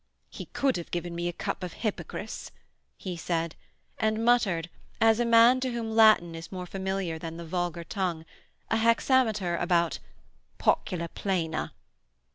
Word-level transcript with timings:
'He 0.31 0.45
could 0.45 0.77
have 0.77 0.89
given 0.89 1.13
me 1.13 1.27
a 1.27 1.31
cup 1.31 1.61
of 1.61 1.73
hypocras,' 1.73 2.49
he 2.97 3.15
said, 3.15 3.55
and 3.99 4.25
muttered, 4.25 4.67
as 4.99 5.19
a 5.19 5.25
man 5.25 5.59
to 5.59 5.71
whom 5.73 5.91
Latin 5.95 6.33
is 6.33 6.51
more 6.51 6.65
familiar 6.65 7.19
than 7.19 7.37
the 7.37 7.45
vulgar 7.45 7.83
tongue, 7.83 8.25
a 8.71 8.77
hexameter 8.77 9.55
about 9.57 9.99
'pocula 10.57 11.07
plena.' 11.09 11.71